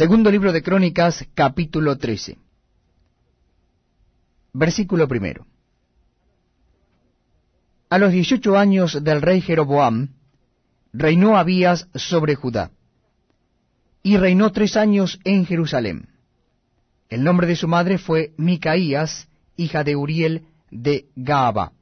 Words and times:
Segundo 0.00 0.30
libro 0.30 0.50
de 0.50 0.62
Crónicas, 0.62 1.26
capítulo 1.34 1.98
13. 1.98 2.38
Versículo 4.54 5.06
primero. 5.06 5.46
A 7.90 7.98
los 7.98 8.10
dieciocho 8.10 8.56
años 8.56 9.04
del 9.04 9.20
rey 9.20 9.42
Jeroboam, 9.42 10.14
reinó 10.94 11.36
Abías 11.36 11.86
sobre 11.94 12.34
Judá, 12.34 12.70
y 14.02 14.16
reinó 14.16 14.52
tres 14.52 14.78
años 14.78 15.20
en 15.24 15.44
Jerusalén. 15.44 16.08
El 17.10 17.22
nombre 17.22 17.46
de 17.46 17.56
su 17.56 17.68
madre 17.68 17.98
fue 17.98 18.32
Micaías, 18.38 19.28
hija 19.56 19.84
de 19.84 19.96
Uriel 19.96 20.46
de 20.70 21.10
Gaaba. 21.14 21.72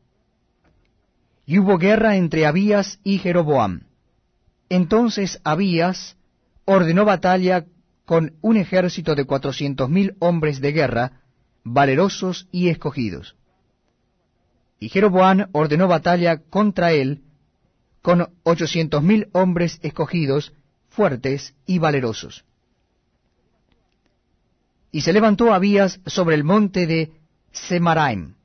Y 1.47 1.61
hubo 1.61 1.79
guerra 1.79 2.17
entre 2.17 2.47
Abías 2.47 2.99
y 3.05 3.19
Jeroboam. 3.19 3.83
Entonces 4.69 5.41
Abías 5.45 6.17
ordenó 6.65 7.05
batalla 7.05 7.65
con 8.09 8.39
un 8.41 8.57
ejército 8.57 9.15
de 9.15 9.27
cuatrocientos 9.27 9.91
mil 9.91 10.17
hombres 10.19 10.63
de 10.63 10.73
guerra, 10.73 11.21
valerosos 11.63 12.49
y 12.51 12.71
escogidos. 12.71 13.37
Y 14.81 14.89
Jeroboam 14.89 15.51
ordenó 15.53 15.89
batalla 15.89 16.39
contra 16.39 16.93
él 16.93 17.21
con 18.01 18.33
ochocientos 18.45 19.03
mil 19.03 19.29
hombres 19.33 19.79
escogidos, 19.83 20.55
fuertes 20.89 21.55
y 21.67 21.81
valerosos. 21.81 22.47
Y 24.91 25.03
se 25.03 25.13
levantó 25.13 25.53
Abías 25.53 26.01
sobre 26.07 26.35
el 26.37 26.45
monte 26.45 26.87
de 26.87 27.13
Semaraim, 27.53 28.37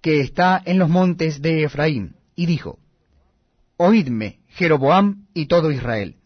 que 0.00 0.22
está 0.22 0.62
en 0.64 0.78
los 0.78 0.88
montes 0.88 1.42
de 1.42 1.64
Efraín, 1.64 2.16
y 2.34 2.46
dijo, 2.46 2.78
Oídme, 3.76 4.40
Jeroboam 4.48 5.26
y 5.34 5.48
todo 5.48 5.70
Israel. 5.70 6.16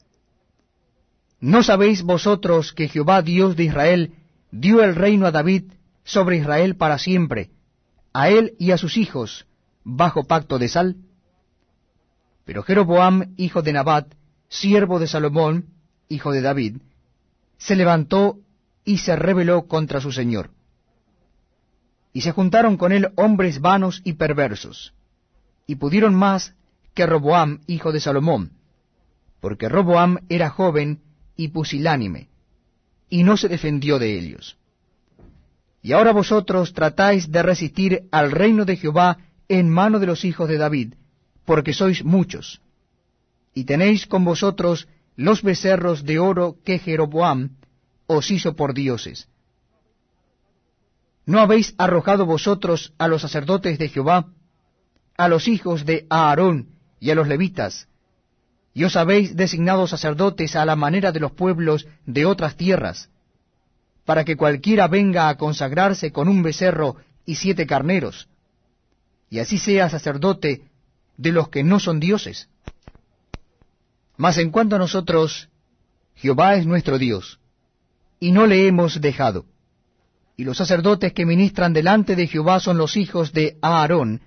¿No 1.45 1.63
sabéis 1.63 2.03
vosotros 2.03 2.73
que 2.73 2.89
Jehová 2.89 3.21
Dios 3.21 3.55
de 3.55 3.65
Israel 3.65 4.15
dio 4.51 4.83
el 4.83 4.95
reino 4.95 5.27
a 5.27 5.31
David 5.31 5.65
sobre 6.03 6.39
Israel 6.39 6.75
para 6.75 6.97
siempre, 6.99 7.51
a 8.15 8.31
él 8.31 8.55
y 8.59 8.71
a 8.71 8.79
sus 8.79 8.97
hijos, 8.97 9.47
bajo 9.85 10.25
pacto 10.25 10.59
de 10.59 10.69
sal? 10.69 10.97
Pero 12.47 12.63
Jeroboam, 12.63 13.35
hijo 13.37 13.61
de 13.61 13.75
Nabat, 13.75 14.15
siervo 14.49 14.99
de 14.99 15.07
Salomón, 15.07 15.67
hijo 16.09 16.33
de 16.33 16.41
David, 16.41 16.79
se 17.59 17.77
levantó 17.77 18.39
y 18.83 18.97
se 18.97 19.15
rebeló 19.15 19.67
contra 19.67 20.01
su 20.01 20.13
señor. 20.13 20.49
Y 22.15 22.23
se 22.23 22.33
juntaron 22.33 22.79
con 22.79 22.91
él 22.91 23.13
hombres 23.17 23.61
vanos 23.61 24.01
y 24.03 24.15
perversos, 24.15 24.95
y 25.67 25.75
pudieron 25.75 26.15
más 26.15 26.55
que 26.95 27.05
Roboam, 27.05 27.61
hijo 27.67 27.93
de 27.93 28.01
Salomón, 28.01 28.53
porque 29.43 29.69
Roboam 29.69 30.21
era 30.31 30.49
joven 30.49 31.03
y 31.37 31.49
pusilánime, 31.49 32.29
y 33.09 33.23
no 33.23 33.37
se 33.37 33.49
defendió 33.49 33.99
de 33.99 34.19
ellos. 34.19 34.57
Y 35.83 35.93
ahora 35.93 36.13
vosotros 36.13 36.73
tratáis 36.73 37.31
de 37.31 37.43
resistir 37.43 38.09
al 38.11 38.31
reino 38.31 38.65
de 38.65 38.77
Jehová 38.77 39.19
en 39.49 39.69
mano 39.69 39.99
de 39.99 40.07
los 40.07 40.25
hijos 40.25 40.49
de 40.49 40.57
David, 40.57 40.95
porque 41.45 41.75
sois 41.75 42.05
muchos. 42.05 42.61
Y 43.55 43.65
tenéis 43.65 44.07
con 44.07 44.25
vosotros 44.25 44.89
los 45.17 45.43
becerros 45.43 46.05
de 46.05 46.19
oro 46.19 46.57
que 46.65 46.79
Jeroboam 46.79 47.57
os 48.07 48.31
hizo 48.31 48.57
por 48.57 48.75
dioses. 48.75 49.29
¿No 51.27 51.41
habéis 51.41 51.75
arrojado 51.79 52.27
vosotros 52.27 52.93
a 52.99 53.09
los 53.09 53.23
sacerdotes 53.23 53.79
de 53.79 53.89
Jehová, 53.89 54.27
a 55.17 55.29
los 55.29 55.49
hijos 55.49 55.85
de 55.85 56.07
Aarón 56.11 56.69
y 57.01 57.11
a 57.11 57.15
los 57.15 57.29
levitas, 57.29 57.89
y 58.75 58.83
os 58.83 58.97
habéis 58.97 59.37
designado 59.37 59.87
sacerdotes 59.87 60.57
a 60.57 60.67
la 60.67 60.75
manera 60.75 61.13
de 61.13 61.21
los 61.21 61.31
pueblos 61.31 61.87
de 62.05 62.27
otras 62.27 62.57
tierras, 62.57 63.09
para 64.05 64.25
que 64.25 64.37
cualquiera 64.37 64.89
venga 64.89 65.29
a 65.29 65.39
consagrarse 65.39 66.11
con 66.11 66.29
un 66.29 66.43
becerro 66.43 66.97
y 67.25 67.37
siete 67.37 67.67
carneros, 67.67 68.29
y 69.31 69.39
así 69.39 69.59
sea 69.59 69.89
sacerdote 69.89 70.65
de 71.17 71.33
los 71.33 71.49
que 71.49 71.63
no 71.63 71.79
son 71.79 72.01
dioses. 72.01 72.49
Mas 74.17 74.39
en 74.39 74.51
cuanto 74.51 74.75
a 74.75 74.81
nosotros, 74.81 75.49
Jehová 76.17 76.57
es 76.57 76.67
nuestro 76.67 76.99
Dios, 76.99 77.39
y 78.19 78.33
no 78.33 78.47
le 78.47 78.67
hemos 78.67 79.01
dejado. 79.01 79.47
Y 80.37 80.43
los 80.43 80.57
sacerdotes 80.57 81.13
que 81.13 81.27
ministran 81.27 81.73
delante 81.73 82.17
de 82.17 82.27
Jehová 82.27 82.59
son 82.59 82.77
los 82.77 82.97
hijos 82.97 83.33
de 83.33 83.57
Aarón, 83.63 84.21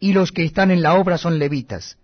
y 0.00 0.12
los 0.14 0.32
que 0.32 0.44
están 0.44 0.72
en 0.72 0.82
la 0.82 0.94
obra 0.94 1.16
son 1.16 1.38
levitas 1.38 1.96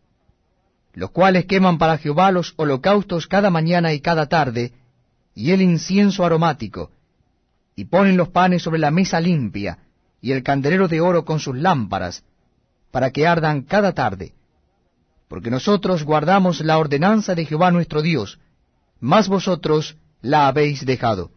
los 0.95 1.11
cuales 1.11 1.47
queman 1.47 1.77
para 1.79 1.99
Jehová 1.99 2.31
los 2.31 2.55
holocaustos 2.57 3.27
cada 3.27 3.51
mañana 3.51 3.93
y 3.93 4.01
cada 4.01 4.27
tarde, 4.27 4.73
y 5.35 5.51
el 5.51 5.61
incienso 5.61 6.25
aromático, 6.25 6.91
y 7.75 7.87
ponen 7.87 8.17
los 8.17 8.29
panes 8.29 8.63
sobre 8.63 8.79
la 8.79 8.93
mesa 8.93 9.21
limpia, 9.21 9.79
y 10.21 10.33
el 10.33 10.43
candelero 10.43 10.87
de 10.89 11.01
oro 11.01 11.25
con 11.25 11.41
sus 11.41 11.57
lámparas, 11.57 12.25
para 12.93 13.11
que 13.11 13.27
ardan 13.27 13.63
cada 13.63 13.93
tarde. 13.93 14.35
Porque 15.29 15.51
nosotros 15.51 16.05
guardamos 16.05 16.61
la 16.61 16.79
ordenanza 16.79 17.35
de 17.35 17.45
Jehová 17.45 17.73
nuestro 17.73 18.01
Dios, 18.01 18.39
mas 19.01 19.29
vosotros 19.29 19.97
la 20.23 20.47
habéis 20.47 20.87
dejado. 20.87 21.33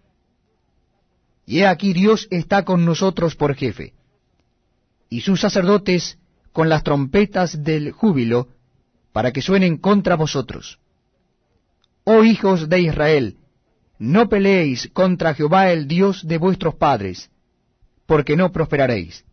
Y 1.48 1.60
he 1.60 1.68
aquí 1.68 1.94
Dios 1.94 2.28
está 2.30 2.64
con 2.64 2.86
nosotros 2.86 3.36
por 3.36 3.56
jefe, 3.56 3.94
y 5.10 5.22
sus 5.22 5.42
sacerdotes 5.42 6.20
con 6.52 6.70
las 6.70 6.84
trompetas 6.84 7.64
del 7.64 7.92
júbilo, 7.92 8.50
para 9.18 9.32
que 9.32 9.42
suenen 9.42 9.78
contra 9.78 10.16
vosotros. 10.16 10.78
Oh 12.04 12.24
hijos 12.24 12.70
de 12.70 12.82
Israel, 12.82 13.38
no 13.98 14.30
peleéis 14.30 14.92
contra 14.94 15.34
Jehová 15.34 15.72
el 15.72 15.88
Dios 15.88 16.28
de 16.28 16.38
vuestros 16.38 16.76
padres, 16.76 17.32
porque 18.06 18.36
no 18.36 18.52
prosperaréis. 18.52 19.26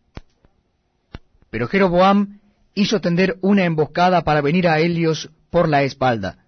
Pero 1.51 1.67
Jeroboam 1.67 2.39
hizo 2.73 2.99
tender 2.99 3.37
una 3.41 3.65
emboscada 3.65 4.23
para 4.23 4.41
venir 4.41 4.67
a 4.67 4.79
Helios 4.79 5.29
por 5.51 5.69
la 5.69 5.83
espalda. 5.83 6.47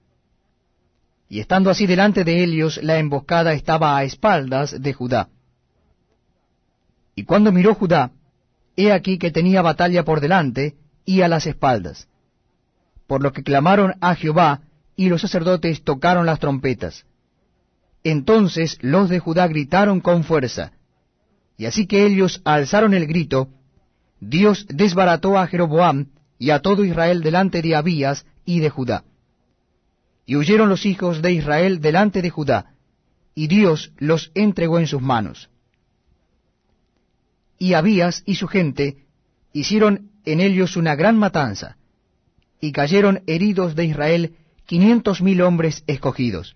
Y 1.30 1.40
estando 1.40 1.70
así 1.70 1.86
delante 1.86 2.24
de 2.24 2.42
Helios, 2.42 2.82
la 2.82 2.98
emboscada 2.98 3.54
estaba 3.54 3.96
a 3.96 4.04
espaldas 4.04 4.82
de 4.82 4.94
Judá. 4.94 5.30
Y 7.14 7.24
cuando 7.24 7.52
miró 7.52 7.76
Judá, 7.76 8.10
he 8.76 8.92
aquí 8.92 9.20
que 9.20 9.30
tenía 9.30 9.62
batalla 9.62 10.04
por 10.04 10.22
delante 10.22 10.76
y 11.06 11.22
a 11.22 11.28
las 11.28 11.46
espaldas 11.46 12.08
por 13.08 13.24
lo 13.24 13.32
que 13.32 13.44
clamaron 13.44 13.96
a 14.02 14.16
Jehová, 14.16 14.62
y 14.96 15.10
los 15.10 15.22
sacerdotes 15.22 15.84
tocaron 15.84 16.26
las 16.26 16.40
trompetas. 16.40 17.06
Entonces 18.04 18.78
los 18.82 19.10
de 19.10 19.20
Judá 19.20 19.48
gritaron 19.48 20.02
con 20.02 20.24
fuerza, 20.24 20.74
y 21.58 21.66
así 21.66 21.88
que 21.88 22.06
ellos 22.06 22.42
alzaron 22.46 22.94
el 22.94 23.08
grito, 23.08 23.50
Dios 24.20 24.66
desbarató 24.70 25.38
a 25.38 25.48
Jeroboam 25.48 26.08
y 26.40 26.52
a 26.52 26.60
todo 26.60 26.84
Israel 26.84 27.22
delante 27.22 27.62
de 27.62 27.76
Abías 27.76 28.26
y 28.46 28.60
de 28.60 28.70
Judá. 28.70 29.04
Y 30.26 30.36
huyeron 30.36 30.70
los 30.70 30.86
hijos 30.86 31.22
de 31.22 31.32
Israel 31.32 31.80
delante 31.82 32.22
de 32.22 32.30
Judá, 32.30 32.74
y 33.34 33.48
Dios 33.48 33.92
los 33.98 34.32
entregó 34.36 34.80
en 34.80 34.88
sus 34.88 35.02
manos. 35.02 35.50
Y 37.60 37.74
Abías 37.74 38.24
y 38.26 38.36
su 38.36 38.48
gente 38.48 39.06
hicieron 39.54 40.12
en 40.26 40.42
ellos 40.42 40.76
una 40.76 40.96
gran 40.96 41.18
matanza, 41.18 41.78
y 42.60 42.72
cayeron 42.72 43.24
heridos 43.28 43.76
de 43.76 43.86
Israel 43.86 44.36
quinientos 44.66 45.22
mil 45.22 45.42
hombres 45.42 45.84
escogidos. 45.88 46.56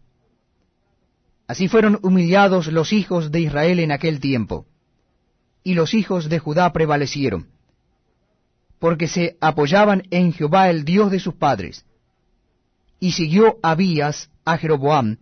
Así 1.48 1.68
fueron 1.68 2.00
humillados 2.02 2.68
los 2.68 2.94
hijos 2.94 3.32
de 3.32 3.42
Israel 3.42 3.80
en 3.80 3.92
aquel 3.92 4.20
tiempo, 4.20 4.66
y 5.64 5.74
los 5.74 5.94
hijos 5.94 6.30
de 6.30 6.40
Judá 6.40 6.72
prevalecieron, 6.74 7.50
porque 8.80 9.08
se 9.08 9.38
apoyaban 9.42 10.04
en 10.12 10.34
Jehová 10.34 10.70
el 10.70 10.86
Dios 10.86 11.12
de 11.12 11.20
sus 11.20 11.36
padres. 11.36 11.86
Y 13.00 13.12
siguió 13.12 13.58
Abías 13.62 14.30
a 14.46 14.58
Jeroboam, 14.58 15.18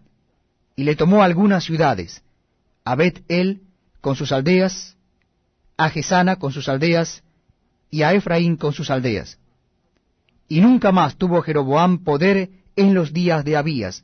y 0.76 0.84
le 0.84 0.96
tomó 0.96 1.24
algunas 1.24 1.64
ciudades, 1.66 2.24
a 2.86 2.96
Bet-El 2.96 3.62
con 4.02 4.16
sus 4.16 4.32
aldeas, 4.32 4.96
a 5.78 5.90
Gesana 5.90 6.38
con 6.38 6.52
sus 6.52 6.70
aldeas, 6.70 7.24
y 7.92 8.04
a 8.04 8.14
Efraín 8.14 8.56
con 8.56 8.72
sus 8.72 8.90
aldeas 8.90 9.40
y 10.50 10.60
nunca 10.60 10.92
más 10.92 11.16
tuvo 11.16 11.42
Jeroboam 11.42 12.04
poder 12.04 12.50
en 12.76 12.94
los 12.94 13.14
días 13.14 13.46
de 13.46 13.56
Abías, 13.56 14.04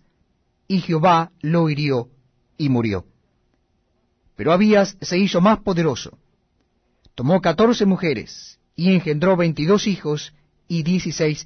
y 0.67 0.79
Jehová 0.79 1.31
lo 1.41 1.69
hirió 1.69 2.09
y 2.57 2.69
murió. 2.69 3.05
Pero 4.37 4.53
Abías 4.53 4.95
se 5.01 5.17
hizo 5.17 5.41
más 5.41 5.59
poderoso. 5.59 6.17
Tomó 7.15 7.41
catorce 7.41 7.85
mujeres, 7.85 8.59
y 8.75 8.93
engendró 8.93 9.35
veintidós 9.35 9.87
hijos 9.87 10.33
y 10.67 10.83
dieciséis 10.83 11.43